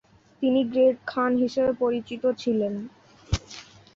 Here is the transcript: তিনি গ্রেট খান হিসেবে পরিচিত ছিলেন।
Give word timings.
তিনি 0.41 0.61
গ্রেট 0.71 0.97
খান 1.07 1.31
হিসেবে 1.43 1.71
পরিচিত 1.81 2.23
ছিলেন। 2.41 2.73